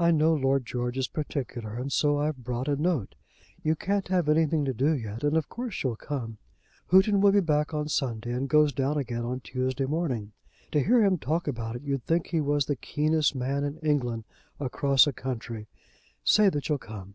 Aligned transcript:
I 0.00 0.10
know 0.10 0.34
Lord 0.34 0.66
George 0.66 0.98
is 0.98 1.06
particular, 1.06 1.76
and 1.76 1.92
so 1.92 2.18
I've 2.18 2.42
brought 2.42 2.66
a 2.66 2.74
note. 2.74 3.14
You 3.62 3.76
can't 3.76 4.08
have 4.08 4.28
anything 4.28 4.64
to 4.64 4.74
do 4.74 4.92
yet, 4.96 5.22
and 5.22 5.36
of 5.36 5.48
course 5.48 5.80
you'll 5.80 5.94
come. 5.94 6.38
Houghton 6.88 7.20
will 7.20 7.30
be 7.30 7.38
back 7.38 7.72
on 7.72 7.86
Sunday, 7.86 8.32
and 8.32 8.48
goes 8.48 8.72
down 8.72 8.98
again 8.98 9.22
on 9.24 9.38
Tuesday 9.38 9.84
morning. 9.86 10.32
To 10.72 10.82
hear 10.82 11.04
him 11.04 11.18
talk 11.18 11.46
about 11.46 11.76
it 11.76 11.82
you'd 11.82 12.02
think 12.02 12.26
he 12.26 12.40
was 12.40 12.66
the 12.66 12.74
keenest 12.74 13.36
man 13.36 13.62
in 13.62 13.76
England 13.78 14.24
across 14.58 15.06
a 15.06 15.12
country. 15.12 15.68
Say 16.24 16.48
that 16.48 16.68
you'll 16.68 16.78
come." 16.78 17.14